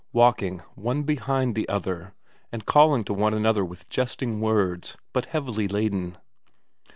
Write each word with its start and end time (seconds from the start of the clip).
Walking 0.13 0.63
one 0.73 1.03
behind 1.03 1.53
the 1.53 1.69
other, 1.69 2.15
and 2.51 2.65
calling 2.65 3.03
to 3.03 3.13
one 3.13 3.35
another 3.35 3.63
with 3.63 3.87
jesting 3.87 4.39
words, 4.41 4.97
but 5.13 5.25
heavily 5.25 5.67
laden. 5.67 6.17